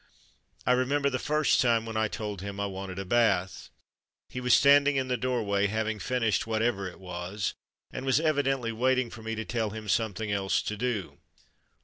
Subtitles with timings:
[0.65, 3.69] I remember the first time when I told him I wanted a bath.
[4.29, 7.53] He was standing in the doorway, having finished whatever it was,
[7.91, 11.19] and was evidently waiting for me to tell him something else to do.